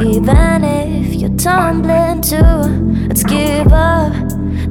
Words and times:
Even 0.00 0.64
if 0.64 1.14
you're 1.14 1.36
tumbling 1.36 2.22
too, 2.22 3.06
let's 3.08 3.22
give 3.24 3.72
up 3.72 4.12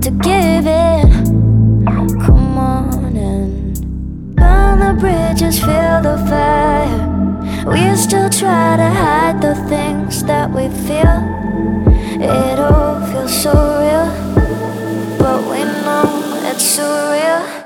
to 0.01 0.09
give 0.09 0.65
in. 0.65 1.85
Come 1.85 2.57
on 2.57 3.15
and 3.15 4.35
burn 4.35 4.79
the 4.79 4.93
bridges, 4.99 5.59
feel 5.59 6.01
the 6.01 6.17
fire. 6.27 7.65
We 7.67 7.95
still 7.95 8.29
try 8.29 8.77
to 8.77 8.89
hide 8.89 9.41
the 9.41 9.55
things 9.69 10.23
that 10.23 10.49
we 10.49 10.69
feel. 10.87 11.21
It 12.19 12.59
all 12.59 12.99
feels 13.07 13.33
so 13.41 13.51
real, 13.53 14.09
but 15.19 15.41
we 15.49 15.63
know 15.63 16.05
it's 16.49 16.77
surreal. 16.77 17.61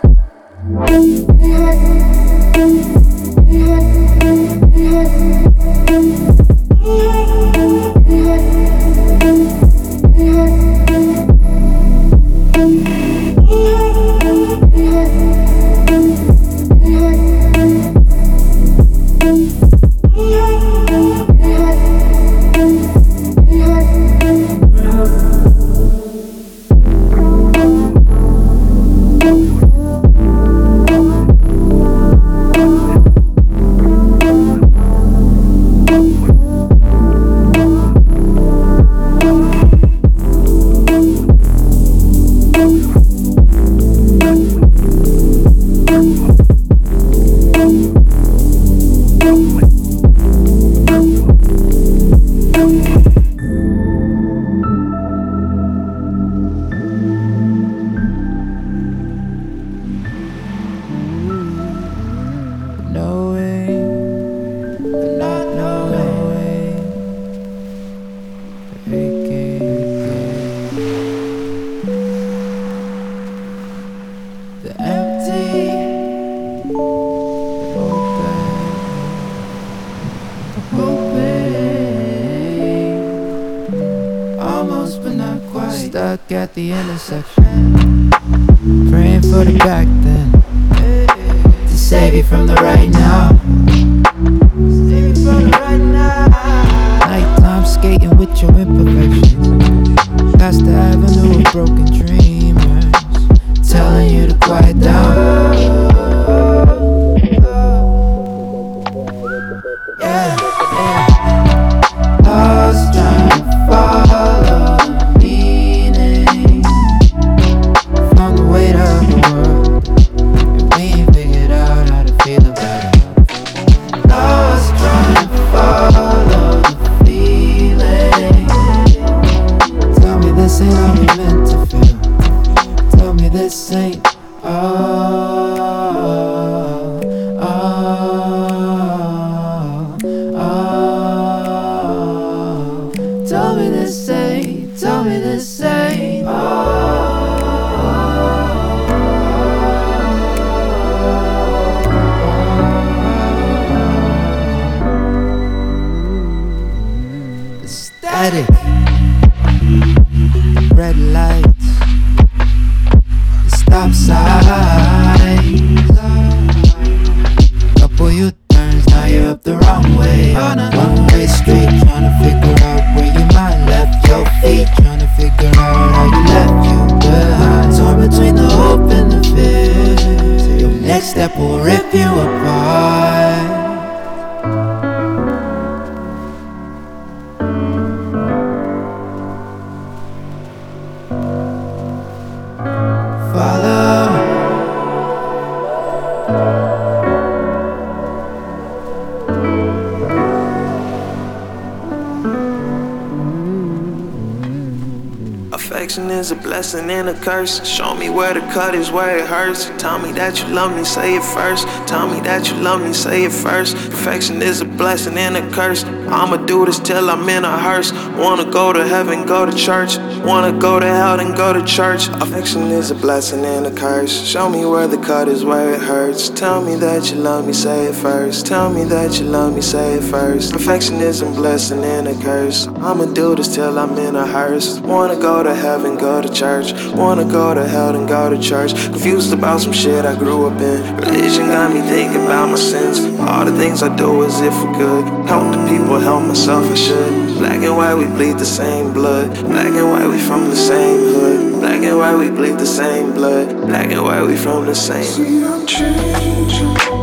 Show 207.46 207.94
me 207.94 208.10
where 208.10 208.34
the 208.34 208.40
cut 208.40 208.74
is, 208.74 208.92
where 208.92 209.18
it 209.20 209.28
hurts. 209.28 209.66
Tell 209.78 210.00
me 210.00 210.12
that 210.14 210.40
you 210.40 210.48
love 210.48 210.76
me, 210.76 210.84
say 210.84 211.16
it 211.16 211.24
first. 211.24 211.68
Tell 211.88 212.08
me 212.08 212.20
that 212.22 212.50
you 212.50 212.58
love 212.58 212.82
me, 212.82 212.92
say 212.92 213.24
it 213.24 213.32
first. 213.32 213.76
Perfection 213.76 214.42
is 214.42 214.62
a 214.62 214.66
blessing 214.66 215.16
and 215.18 215.38
a 215.38 215.52
curse. 215.52 215.84
I'ma 215.84 216.38
do 216.38 216.66
this 216.66 216.80
till 216.80 217.08
I'm 217.08 217.30
in 217.30 217.46
a 217.46 217.58
hearse. 217.58 217.92
Wanna 218.18 218.50
go 218.50 218.74
to 218.74 218.88
heaven, 218.88 219.28
go 219.28 219.46
to 219.46 219.56
church. 219.56 219.98
Wanna 220.26 220.58
go 220.58 220.80
to 220.80 220.88
hell, 220.88 221.18
then 221.18 221.36
go 221.36 221.54
to 221.54 221.64
church. 221.64 222.08
Affection 222.08 222.64
is 222.72 222.90
a 222.90 222.96
blessing 222.96 223.46
and 223.46 223.68
a 223.68 223.72
curse. 223.72 224.12
Show 224.26 224.50
me 224.50 224.66
where 224.66 224.88
the 224.88 224.98
cut 224.98 225.28
is, 225.28 225.46
where 225.46 225.76
it 225.76 225.82
hurts. 225.82 226.30
Tell 226.30 226.64
me 226.66 226.74
that 226.78 227.12
you 227.12 227.18
love 227.18 227.46
me, 227.46 227.54
say 227.54 227.86
it 227.86 227.94
first. 227.94 228.48
Tell 228.48 228.74
me 228.74 228.86
that 228.86 229.20
you 229.20 229.28
love 229.28 229.54
me, 229.54 229.62
say 229.62 229.94
it 229.94 230.04
first. 230.04 230.52
Perfection 230.52 230.96
is 230.96 231.22
a 231.22 231.28
blessing 231.28 231.84
and 231.84 232.08
a 232.08 232.16
curse. 232.24 232.66
I'ma 232.68 233.06
do 233.06 233.36
this 233.36 233.54
till 233.54 233.78
I'm 233.78 233.96
in 234.00 234.16
a 234.16 234.26
hearse. 234.26 234.80
Wanna 234.80 235.16
go 235.16 235.44
to 235.44 235.54
heaven, 235.54 235.96
go 235.96 236.24
to 236.24 236.34
church. 236.34 236.74
Wanna 236.96 237.26
go 237.26 237.54
to 237.54 237.68
hell, 237.68 237.94
then 237.94 238.08
go 238.08 238.28
to 238.28 238.42
church. 238.42 238.74
Confused 238.74 239.32
about 239.32 239.62
some 239.62 239.74
shit 239.74 240.06
I 240.06 240.16
grew 240.18 240.48
up 240.48 240.60
in. 240.60 240.98
Religion 240.98 241.50
got 241.50 241.72
me 241.72 241.82
thinking 241.82 242.26
about 242.26 242.50
my 242.50 242.56
sins. 242.56 242.98
All 243.20 243.46
the 243.46 243.56
things 243.56 243.84
I 243.84 243.96
do 243.96 244.24
is 244.24 244.42
if 244.42 244.56
for 244.56 244.74
good. 244.74 245.06
Help 245.28 245.54
the 245.54 245.68
people, 245.70 246.00
help 246.00 246.26
myself, 246.26 246.66
I 246.66 246.74
should. 246.74 247.25
Black 247.46 247.62
and 247.62 247.78
white, 247.78 247.94
we 247.94 248.06
bleed 248.06 248.40
the 248.40 248.46
same 248.46 248.92
blood. 248.92 249.32
Black 249.46 249.68
and 249.68 249.92
white, 249.92 250.08
we 250.08 250.18
from 250.18 250.50
the 250.50 250.56
same 250.56 250.98
hood. 250.98 251.60
Black 251.60 251.84
and 251.84 252.00
white, 252.00 252.16
we 252.16 252.32
bleed 252.32 252.58
the 252.58 252.66
same 252.66 253.14
blood. 253.14 253.68
Black 253.68 253.92
and 253.92 254.02
white, 254.02 254.24
we 254.24 254.36
from 254.36 254.66
the 254.66 254.74
same. 254.74 255.04
See, 255.04 255.46
I'm 255.46 255.64
changing. 255.68 256.95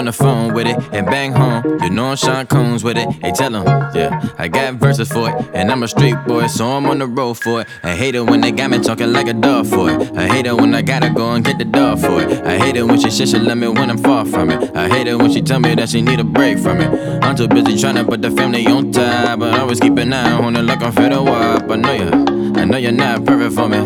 On 0.00 0.06
the 0.06 0.12
phone 0.12 0.54
with 0.54 0.66
it 0.66 0.78
and 0.92 1.04
bang 1.06 1.30
home. 1.30 1.62
You 1.82 1.90
know 1.90 2.06
I'm 2.06 2.16
Sean 2.16 2.46
Combs 2.46 2.82
with 2.82 2.96
it. 2.96 3.06
Hey, 3.22 3.32
tell 3.32 3.50
them, 3.50 3.66
yeah, 3.94 4.28
I 4.38 4.48
got 4.48 4.76
verses 4.76 5.12
for 5.12 5.28
it. 5.28 5.50
And 5.52 5.70
I'm 5.70 5.82
a 5.82 5.88
street 5.88 6.16
boy, 6.26 6.46
so 6.46 6.66
I'm 6.68 6.86
on 6.86 7.00
the 7.00 7.06
road 7.06 7.34
for 7.34 7.60
it. 7.60 7.68
I 7.82 7.94
hate 7.94 8.14
it 8.14 8.22
when 8.22 8.40
they 8.40 8.50
got 8.50 8.70
me 8.70 8.78
talking 8.78 9.12
like 9.12 9.28
a 9.28 9.34
dog 9.34 9.66
for 9.66 9.90
it. 9.90 10.16
I 10.16 10.26
hate 10.26 10.46
it 10.46 10.54
when 10.54 10.74
I 10.74 10.80
gotta 10.80 11.10
go 11.10 11.32
and 11.32 11.44
get 11.44 11.58
the 11.58 11.66
dog 11.66 11.98
for 11.98 12.22
it. 12.22 12.46
I 12.46 12.56
hate 12.58 12.76
it 12.76 12.84
when 12.84 12.98
she 12.98 13.10
says 13.10 13.30
she 13.30 13.38
love 13.38 13.58
me 13.58 13.68
when 13.68 13.90
I'm 13.90 13.98
far 13.98 14.24
from 14.24 14.48
it. 14.48 14.74
I 14.74 14.88
hate 14.88 15.06
it 15.06 15.16
when 15.16 15.30
she 15.30 15.42
tell 15.42 15.60
me 15.60 15.74
that 15.74 15.90
she 15.90 16.00
need 16.00 16.18
a 16.18 16.24
break 16.24 16.58
from 16.58 16.80
it. 16.80 17.22
I'm 17.22 17.36
too 17.36 17.46
busy 17.46 17.78
trying 17.78 17.96
to 17.96 18.04
put 18.04 18.22
the 18.22 18.30
family 18.30 18.66
on 18.68 18.92
top, 18.92 19.40
but 19.40 19.52
I 19.52 19.58
always 19.58 19.80
keep 19.80 19.98
an 19.98 20.14
eye 20.14 20.32
on 20.32 20.56
it 20.56 20.62
like 20.62 20.82
I'm 20.82 20.92
fed 20.92 21.12
up. 21.12 21.70
I 21.70 21.76
know 21.76 21.92
you, 21.92 22.54
I 22.58 22.64
know 22.64 22.78
you're 22.78 22.92
not 22.92 23.26
perfect 23.26 23.54
for 23.54 23.68
me. 23.68 23.84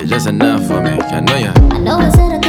You're 0.00 0.08
just 0.08 0.26
enough 0.26 0.66
for 0.66 0.80
me. 0.82 0.90
I 0.90 1.20
know 1.20 1.36
you. 1.36 1.52
I 1.70 1.78
know 1.78 1.98
I 1.98 2.41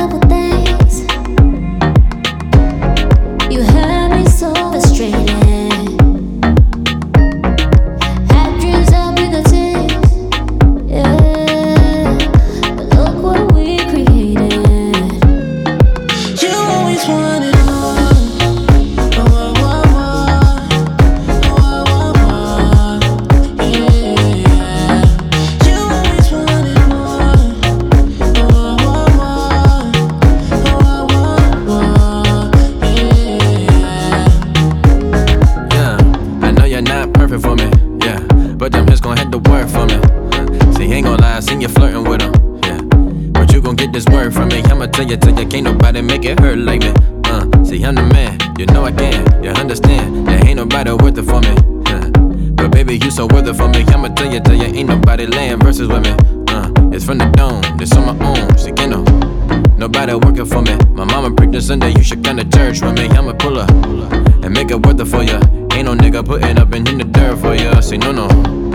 Nobody 60.14 60.42
working 60.42 60.46
for 60.46 60.62
me. 60.62 60.76
My 60.94 61.06
mama 61.06 61.34
this 61.48 61.66
Sunday, 61.70 61.90
you 61.90 62.04
should 62.04 62.24
come 62.24 62.38
to 62.38 62.48
church 62.48 62.84
with 62.84 62.94
me. 62.94 63.08
I'ma 63.08 63.34
pull 63.34 63.58
up 63.58 63.72
and 63.72 64.54
make 64.54 64.70
it 64.70 64.86
worth 64.86 65.00
it 65.00 65.06
for 65.06 65.24
ya. 65.24 65.42
Ain't 65.74 65.86
no 65.86 65.96
nigga 65.96 66.24
putting 66.24 66.60
up 66.60 66.72
and 66.72 66.88
in 66.88 67.00
the 67.00 67.04
dirt 67.04 67.40
for 67.40 67.56
ya. 67.56 67.80
Say 67.80 67.98
no, 67.98 68.12
no, 68.12 68.28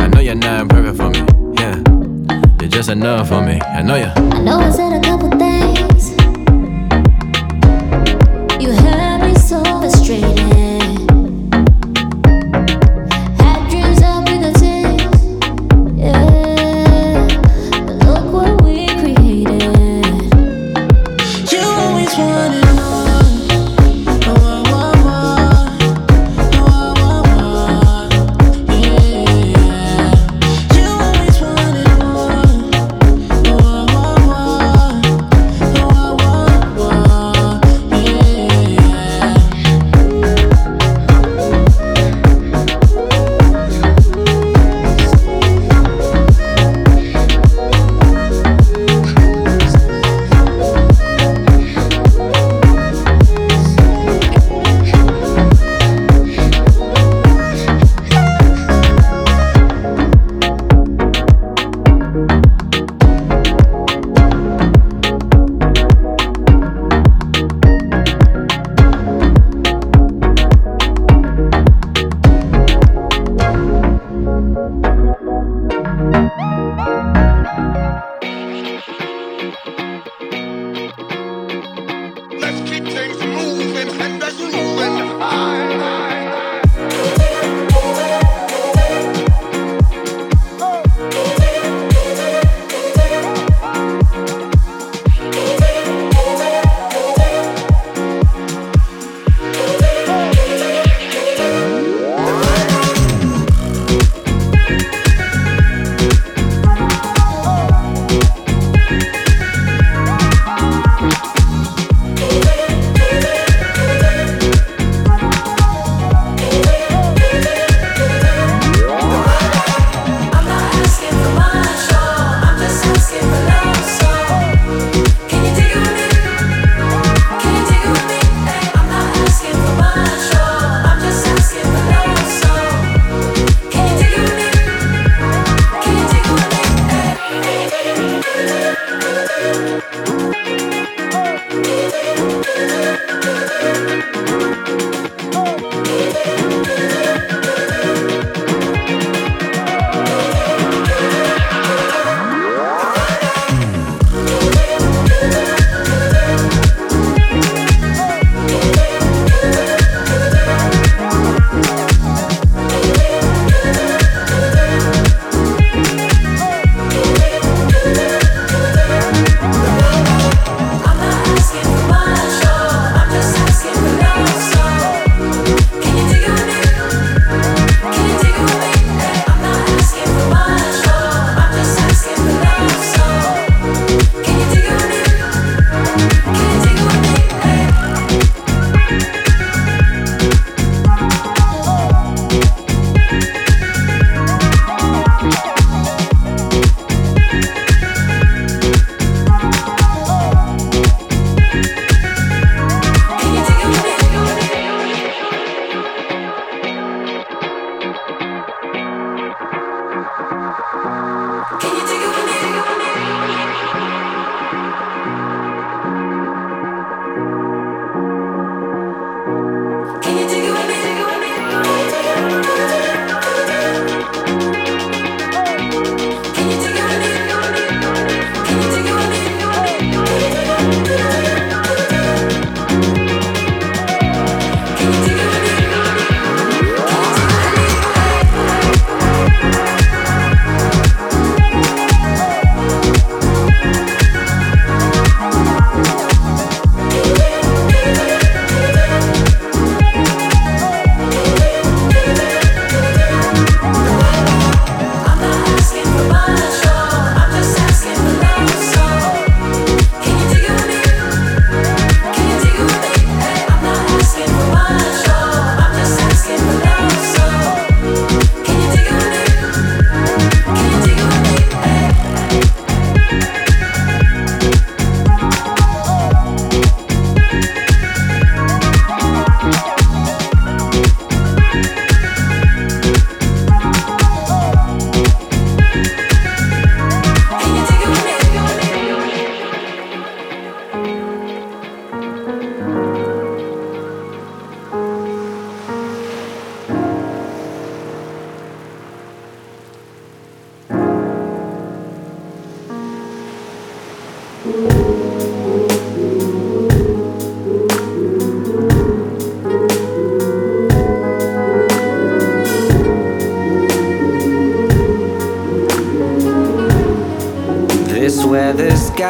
I 0.02 0.08
know 0.08 0.18
you're 0.18 0.34
not 0.34 0.68
perfect 0.68 0.96
for 0.96 1.10
me. 1.10 1.20
Yeah, 1.56 1.76
you're 2.60 2.68
just 2.68 2.90
enough 2.90 3.28
for 3.28 3.40
me. 3.40 3.60
I 3.60 3.82
know 3.82 3.94
ya. 3.94 4.12
I 4.16 4.40
know 4.42 4.58
I 4.58 4.70
said 4.70 4.92
a 4.92 5.00
couple 5.00 5.30
things. 5.30 5.47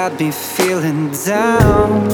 Got 0.08 0.20
me 0.20 0.30
feeling 0.30 1.10
down. 1.26 2.08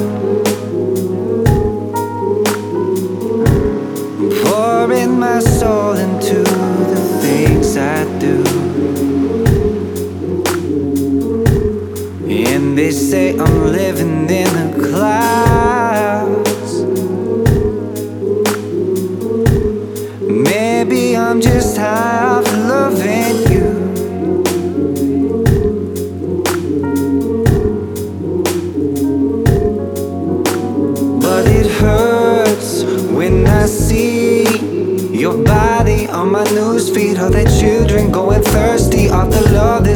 Pouring 4.43 5.19
my 5.19 5.39
soul 5.39 5.93
into 5.93 6.43
the 6.93 7.01
things 7.23 7.77
I 7.77 8.05
do. 8.19 8.43
And 12.27 12.77
they 12.77 12.91
say 12.91 13.39
I'm 13.39 13.73
living 13.73 14.14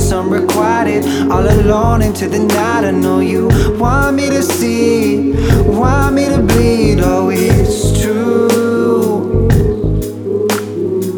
that's 0.08 0.12
unrequited. 0.12 1.30
All 1.30 1.46
alone 1.46 2.02
into 2.02 2.28
the 2.28 2.38
night. 2.38 2.84
I 2.84 2.90
know 2.90 3.20
you 3.20 3.48
want 3.78 4.16
me 4.16 4.28
to 4.30 4.42
see, 4.42 5.32
want 5.64 6.14
me 6.14 6.26
to 6.26 6.42
bleed. 6.42 7.00
Oh, 7.00 7.30
it's 7.30 8.00
true. 8.00 9.48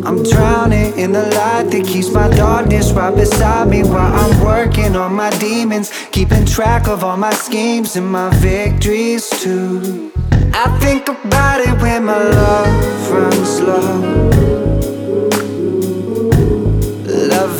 I'm 0.04 0.22
drowning 0.24 0.98
in 0.98 1.12
the 1.12 1.22
light 1.22 1.70
that 1.70 1.84
keeps 1.86 2.10
my 2.10 2.28
darkness 2.28 2.90
right 2.92 3.14
beside 3.14 3.68
me 3.68 3.82
while 3.82 4.12
I'm 4.12 4.44
working 4.44 4.96
on 4.96 5.14
my 5.14 5.30
demons, 5.38 5.92
keeping 6.10 6.44
track 6.44 6.88
of 6.88 7.04
all 7.04 7.16
my 7.16 7.32
schemes 7.32 7.96
and 7.96 8.10
my 8.10 8.30
victories 8.36 9.28
too. 9.30 10.12
I 10.52 10.66
think 10.80 11.08
about 11.08 11.60
it 11.60 11.80
when 11.80 12.04
my 12.04 12.18
love 12.18 13.10
runs 13.10 13.60
low. 13.60 14.30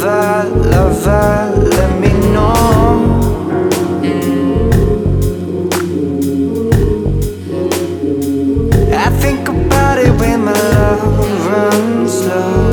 Lover, 0.01 0.49
lover, 0.71 1.69
let 1.77 2.01
me 2.01 2.09
know. 2.33 3.21
I 8.97 9.11
think 9.21 9.47
about 9.51 9.99
it 9.99 10.19
when 10.19 10.47
my 10.47 10.53
love 10.53 11.47
runs 11.47 12.27
low. 12.27 12.70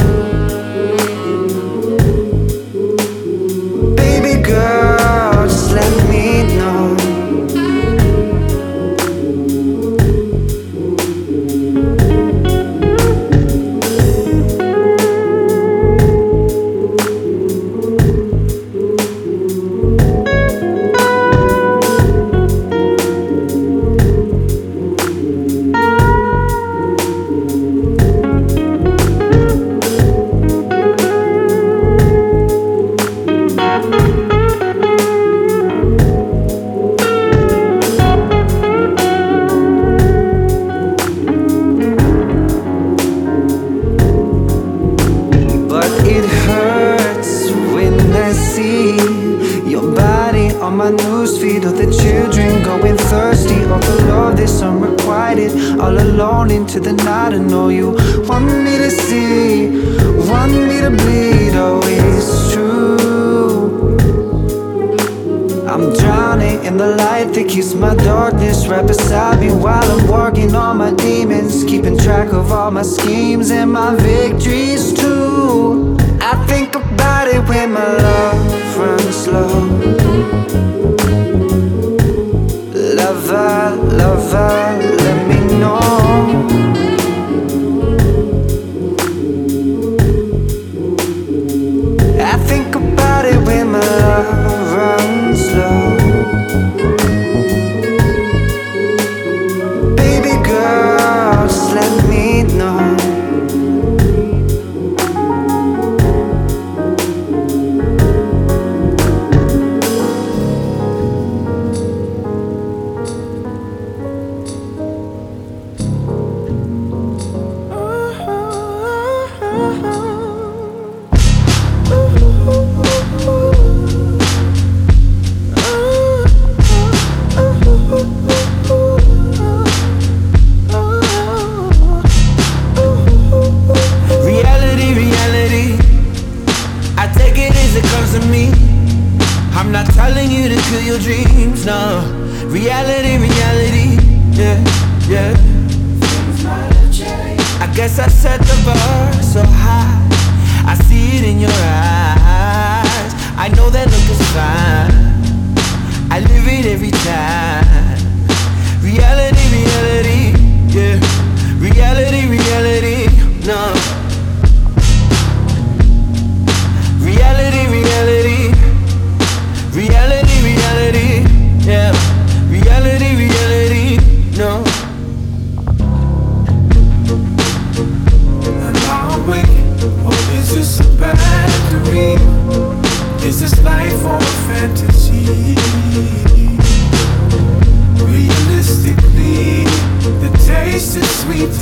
My 50.78 50.92
newsfeed. 50.92 51.66
All 51.66 51.74
the 51.74 51.90
children 51.92 52.64
going 52.64 52.98
thirsty. 53.10 53.64
All 53.66 53.80
the 53.80 54.06
love 54.10 54.38
that's 54.38 54.62
unrequited. 54.62 55.80
All 55.80 55.98
alone 55.98 56.52
into 56.52 56.80
the 56.80 56.94
night. 56.94 57.34
I 57.34 57.40
know 57.40 57.70
you 57.70 57.92
want 58.30 58.46
me 58.46 58.78
to 58.78 58.92
see, 58.92 59.70
want 60.30 60.54
me 60.54 60.80
to 60.86 60.92
bleed. 60.92 61.56
Oh, 61.56 61.82
it's 61.84 62.54
true. 62.54 63.98
I'm 65.68 65.94
drowning 65.94 66.64
in 66.64 66.78
the 66.78 66.96
light 66.96 67.34
that 67.34 67.50
keeps 67.50 67.74
my 67.74 67.96
darkness 67.96 68.68
right 68.68 68.86
beside 68.86 69.40
me 69.40 69.52
while 69.52 69.84
I'm 69.84 70.08
working 70.08 70.56
on 70.56 70.78
my 70.78 70.94
demons, 70.94 71.64
keeping 71.64 71.98
track 71.98 72.34
of 72.34 72.52
all 72.52 72.72
my 72.72 72.84
schemes 72.84 73.50
and 73.52 73.72
my 73.72 73.96
victories 73.96 74.94
too. 74.94 75.98
I 76.22 76.34
think 76.48 76.76
about 76.76 77.28
it 77.28 77.42
when 77.50 77.74
my 77.74 77.88
love 77.98 78.37
lover, 84.38 84.67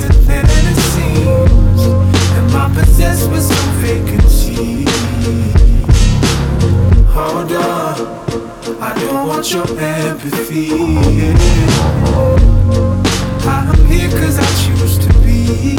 than 0.08 0.44
it 0.72 0.78
seems. 0.92 1.82
Am 2.38 2.56
I 2.56 2.68
possessed 2.74 3.30
with 3.30 3.42
some 3.42 3.72
vacancy? 3.80 4.84
Hold 7.12 7.52
on, 7.52 7.96
I 8.80 8.94
don't 9.00 9.26
want 9.28 9.50
your 9.52 9.66
empathy. 9.78 10.70
I'm 13.48 13.86
here 13.86 14.10
cause 14.10 14.38
I 14.38 14.46
choose 14.62 14.98
to 14.98 15.08
be. 15.24 15.76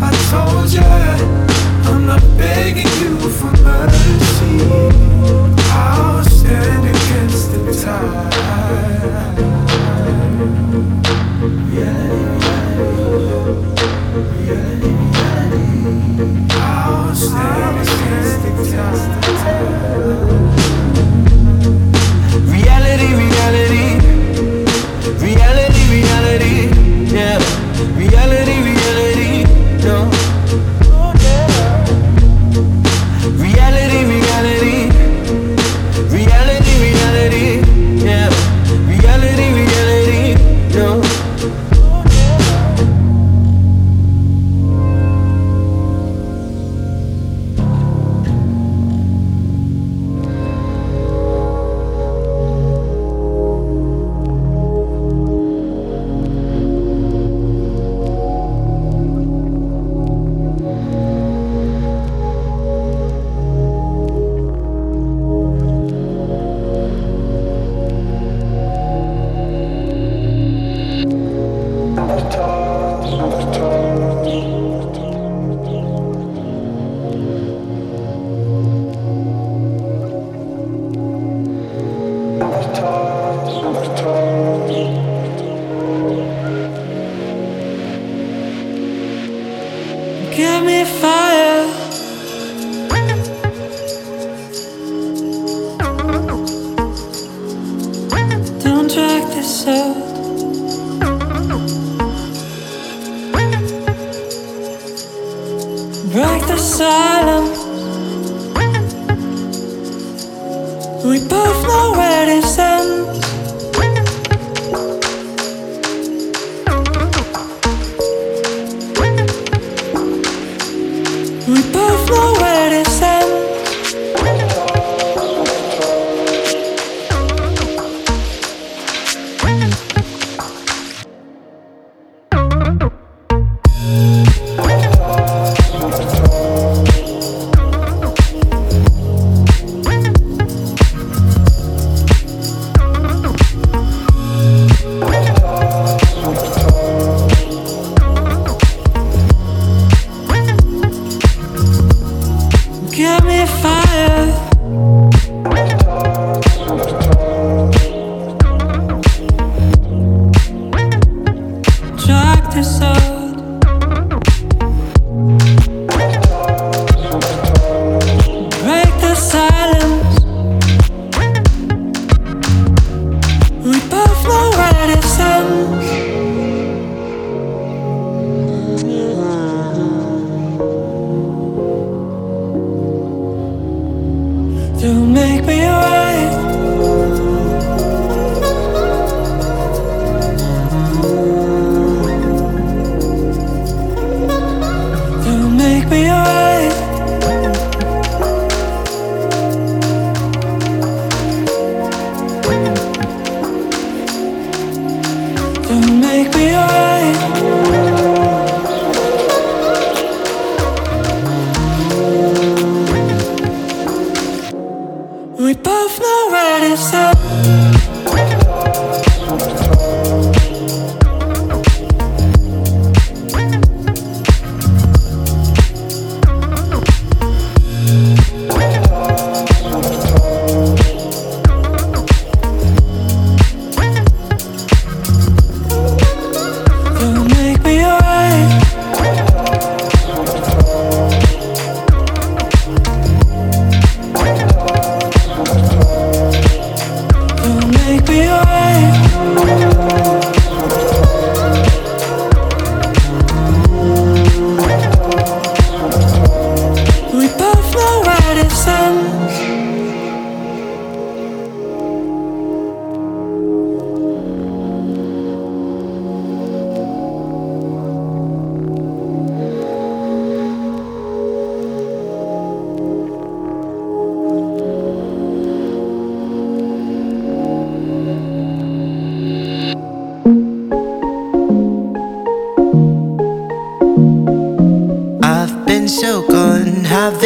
I 0.00 0.10
told 0.30 0.70
you, 0.72 0.88
I'm 1.90 2.06
not 2.06 2.22
begging 2.36 2.92
you 3.00 3.18
for 3.30 3.52
mercy. 3.62 4.54
I'll 5.70 6.24
stand 6.24 6.84
against 6.88 7.50
the 7.52 7.58
tide 7.82 8.38
reality, 25.20 25.82
reality, 25.90 26.68
yeah, 27.14 27.38
reality. 27.96 28.57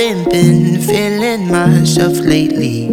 haven't 0.03 0.31
been 0.31 0.81
feeling 0.81 1.49
myself 1.49 2.19
lately. 2.19 2.87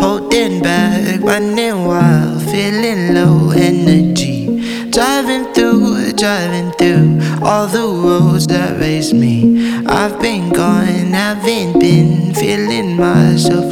Holding 0.00 0.60
back, 0.62 1.20
running 1.20 1.84
wild, 1.84 2.42
feeling 2.42 3.14
low 3.14 3.50
energy. 3.50 4.90
Driving 4.90 5.44
through, 5.54 6.12
driving 6.14 6.72
through 6.72 7.20
all 7.40 7.68
the 7.68 7.86
roads 7.86 8.48
that 8.48 8.80
raised 8.80 9.14
me. 9.14 9.84
I've 9.86 10.20
been 10.20 10.52
gone, 10.52 11.12
haven't 11.12 11.78
been 11.78 12.34
feeling 12.34 12.96
myself 12.96 13.65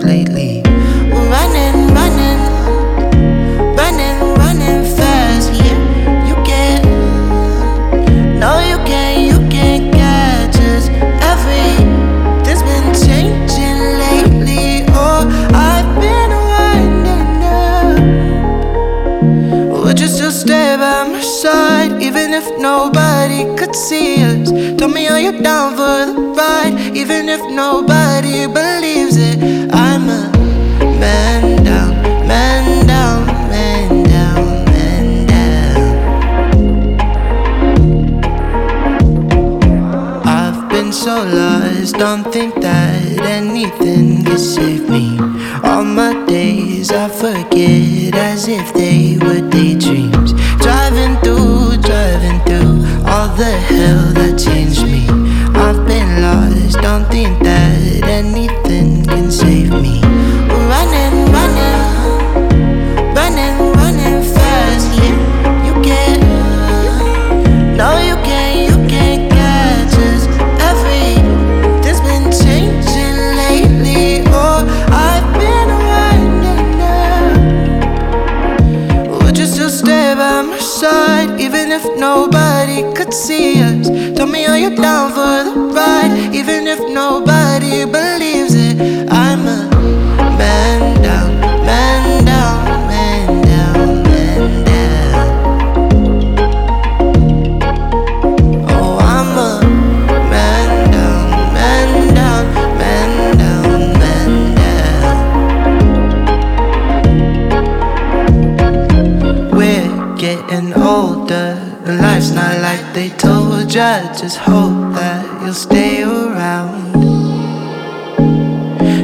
older, 110.72 111.58
and 111.84 112.00
life's 112.00 112.30
not 112.30 112.58
like 112.60 112.94
they 112.94 113.10
told 113.10 113.74
ya. 113.74 114.12
Just 114.14 114.38
hope 114.38 114.94
that 114.94 115.42
you'll 115.42 115.52
stay 115.52 116.02
around. 116.02 116.92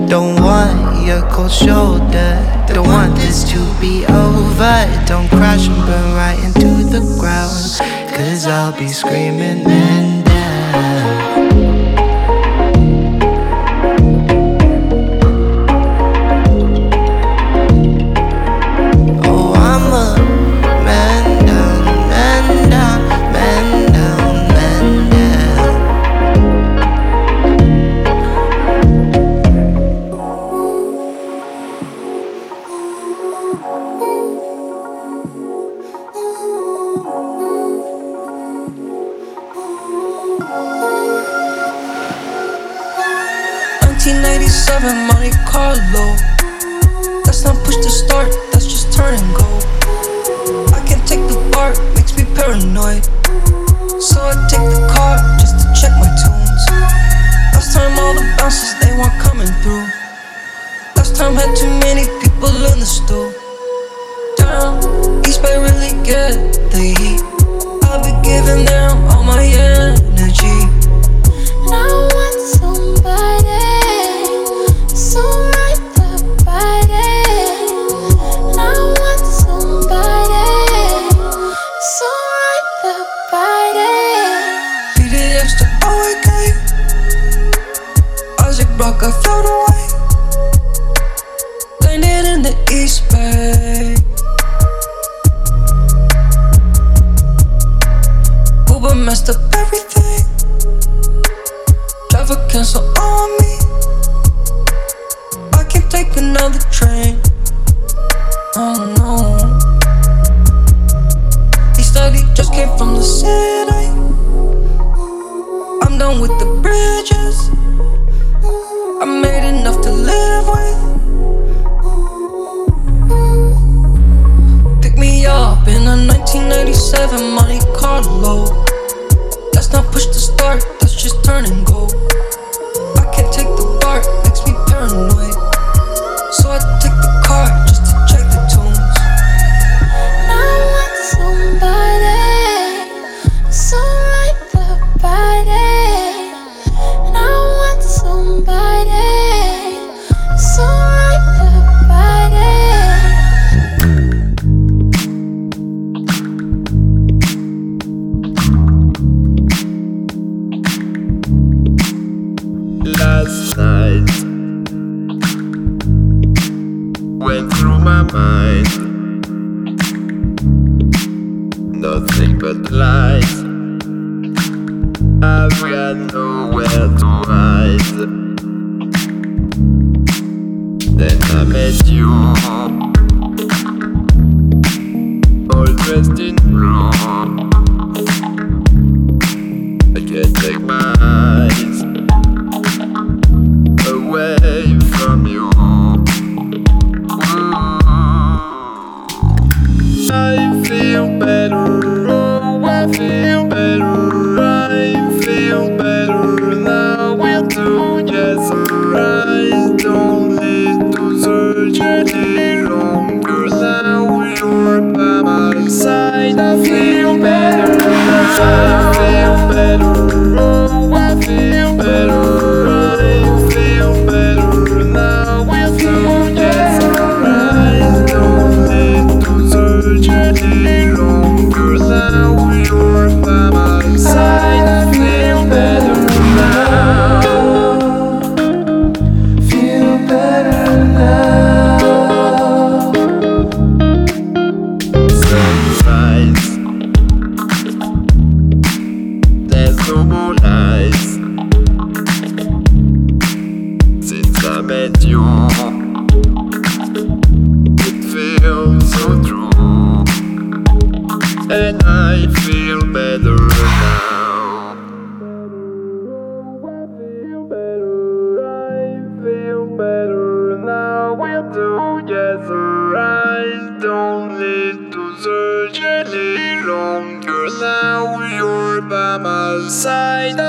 Don't 0.09 0.41
want 0.43 1.07
your 1.07 1.23
cold 1.31 1.51
shoulder, 1.51 2.31
don't 2.67 2.87
want 2.87 3.15
this 3.17 3.45
to 3.53 3.59
be 3.81 4.05
over. 4.07 5.05
Don't 5.07 5.29
crash 5.29 5.69
and 5.69 5.77
burn 5.87 6.15
right 6.15 6.39
into 6.45 6.85
the 6.85 7.01
ground, 7.19 7.81
cause 8.15 8.47
I'll 8.47 8.77
be 8.79 8.89
screaming 8.89 9.69
in. 9.69 10.20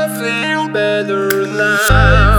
I 0.03 0.07
feel 0.07 0.67
better 0.67 1.45
now. 1.45 2.30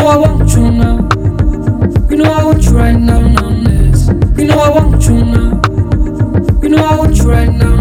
know 0.00 0.08
I 0.08 0.16
want 0.16 0.50
you 0.52 0.70
now. 0.70 0.96
You 2.10 2.16
know 2.16 2.32
I 2.32 2.44
want 2.44 2.64
you 2.64 2.70
right 2.70 2.96
now, 2.96 3.20
now, 3.20 3.50
this. 3.64 4.08
You 4.38 4.46
know 4.46 4.58
I 4.58 4.70
want 4.70 5.04
you 5.04 5.24
now. 5.24 5.60
You 6.62 6.68
know 6.70 6.84
I 6.84 6.96
want 6.96 7.16
you 7.16 7.30
right 7.30 7.52
now. 7.52 7.79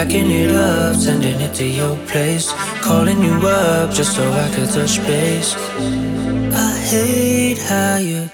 Packing 0.00 0.30
it 0.30 0.50
up, 0.52 0.96
sending 0.96 1.38
it 1.42 1.52
to 1.56 1.66
your 1.66 1.94
place. 2.06 2.50
Calling 2.80 3.22
you 3.22 3.34
up 3.46 3.92
just 3.92 4.16
so 4.16 4.22
I 4.32 4.48
could 4.54 4.70
touch 4.70 4.96
base. 5.04 5.54
I 6.54 6.72
hate 6.88 7.58
how 7.58 7.98
you're 7.98 8.30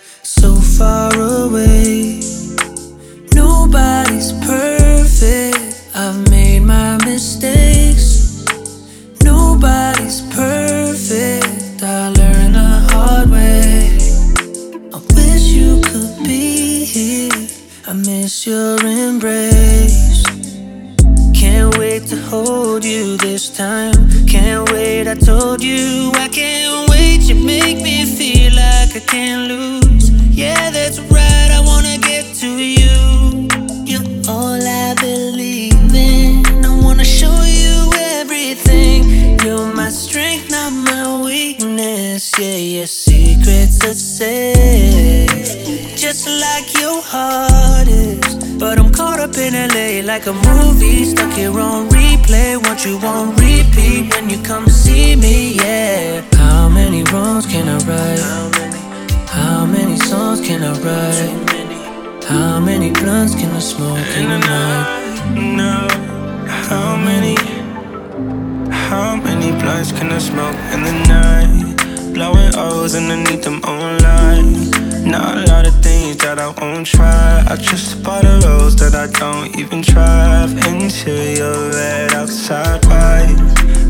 in 70.72 70.82
the 70.82 70.94
night? 71.08 72.12
Blowing 72.14 72.52
O's 72.56 72.94
underneath 72.94 73.42
them 73.42 73.60
online. 73.64 74.70
Not 75.04 75.38
a 75.38 75.44
lot 75.52 75.66
of 75.66 75.74
things 75.82 76.16
that 76.18 76.38
I 76.38 76.48
won't 76.60 76.86
try. 76.86 77.44
I 77.46 77.56
just 77.56 77.92
spot 77.92 78.22
the 78.22 78.42
roads 78.44 78.76
that 78.76 78.94
I 78.94 79.06
don't 79.06 79.56
even 79.56 79.80
drive. 79.82 80.50
Interior 80.66 81.70
red 81.70 82.12
outside 82.14 82.84
white. 82.86 83.36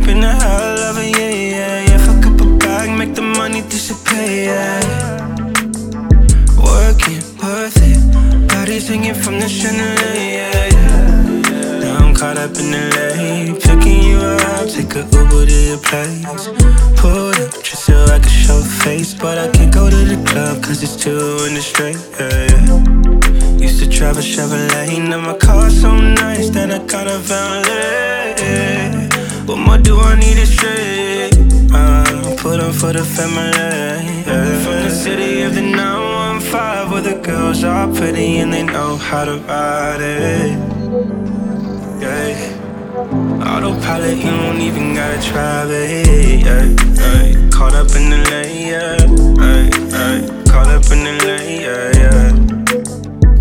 Been 0.04 0.22
a 0.22 0.32
hell 0.32 0.78
of 0.90 0.98
a 0.98 1.04
year, 1.04 1.30
yeah, 1.56 1.88
yeah. 1.88 1.98
Fuck 2.06 2.26
up 2.26 2.40
a 2.40 2.46
bag, 2.58 2.98
make 2.98 3.14
the 3.14 3.22
money 3.22 3.62
disappear, 3.62 4.44
yeah. 4.52 4.80
Working, 6.58 7.22
worth 7.40 7.80
it. 7.90 8.48
Body 8.48 8.78
singing 8.80 9.14
from 9.14 9.40
the 9.40 9.48
chandelier, 9.48 10.50
yeah, 10.70 10.85
caught 12.16 12.38
up 12.38 12.56
in 12.56 12.70
the 12.72 12.84
lane. 12.96 13.60
Picking 13.60 14.02
you 14.02 14.18
up, 14.18 14.68
take 14.68 14.94
a 14.96 15.04
Uber 15.12 15.44
to 15.44 15.58
your 15.70 15.78
place. 15.78 16.48
Pull 16.96 17.30
up 17.42 17.52
just 17.62 17.84
so 17.84 18.04
I 18.04 18.18
can 18.18 18.28
show 18.44 18.60
face. 18.84 19.12
But 19.12 19.36
I 19.38 19.50
can't 19.50 19.72
go 19.72 19.90
to 19.90 19.96
the 20.12 20.18
club 20.28 20.62
cause 20.62 20.82
it's 20.82 20.96
two 20.96 21.44
in 21.46 21.54
the 21.54 21.60
straight, 21.60 22.00
yeah, 22.18 22.46
yeah. 22.50 23.66
Used 23.66 23.80
to 23.80 23.86
drive 23.86 24.16
a 24.16 24.20
Chevrolet, 24.20 25.08
now 25.08 25.20
my 25.20 25.36
car's 25.36 25.80
so 25.80 25.94
nice 25.96 26.48
that 26.50 26.70
I 26.70 26.78
got 26.86 27.06
a 27.06 27.18
valet. 27.18 29.08
What 29.46 29.58
more 29.58 29.78
do 29.78 30.00
I 30.00 30.18
need 30.18 30.36
to 30.36 30.46
say? 30.46 31.30
Uh, 31.72 32.36
put 32.38 32.60
on 32.60 32.72
for 32.72 32.92
the 32.92 33.04
family. 33.04 33.52
Yeah. 34.26 34.62
From 34.62 34.76
the 34.84 34.90
city 34.90 35.42
of 35.42 35.54
the 35.54 35.62
915 35.62 36.90
where 36.90 37.02
the 37.02 37.20
girls 37.22 37.62
are 37.62 37.88
pretty 37.94 38.38
and 38.38 38.52
they 38.52 38.62
know 38.62 38.96
how 38.96 39.24
to 39.24 39.36
ride 39.38 40.00
it. 40.00 41.25
Autopilot, 43.42 44.16
you 44.16 44.30
don't 44.30 44.60
even 44.60 44.94
gotta 44.94 45.20
try, 45.22 45.66
babe. 45.66 46.06
hit. 46.06 47.52
Caught 47.52 47.74
up 47.74 47.94
in 47.94 48.08
the 48.10 48.18
layer. 48.30 48.96
yeah. 48.96 50.26
Caught 50.50 50.68
up 50.68 50.90
in 50.90 51.04
the 51.04 51.12
layer, 51.26 51.90
yeah. 51.94 52.30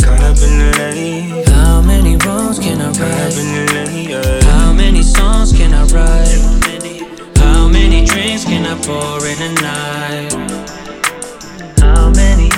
Caught 0.04 0.22
up 0.22 0.38
in 0.44 0.60
the 0.60 0.70
layer. 0.78 1.44
How 1.54 1.82
many 1.82 2.18
wrongs 2.18 2.60
can 2.60 2.82
I 2.82 2.92
write? 2.92 4.44
How 4.44 4.74
many 4.74 5.02
songs 5.02 5.54
can 5.54 5.74
I 5.74 5.86
write? 5.86 7.38
How 7.38 7.68
many 7.70 8.06
drinks 8.06 8.44
can 8.44 8.66
I 8.66 8.76
pour 8.84 9.26
in 9.26 9.42
a 9.42 9.54
night? 9.62 10.34
How 11.80 12.10
many, 12.10 12.50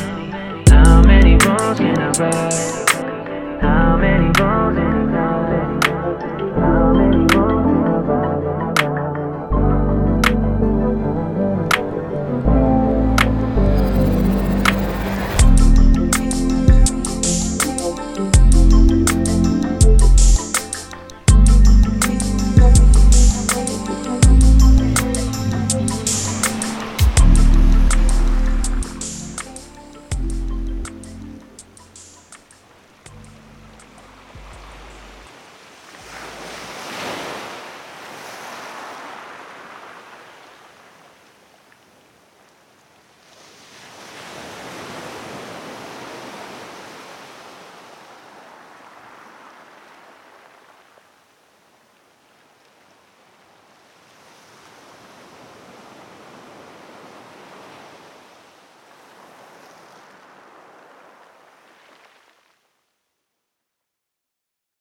how 0.69 1.01
many 1.03 1.35
wrongs 1.45 1.77
can 1.77 1.97
I 1.99 2.11
write? 2.19 2.76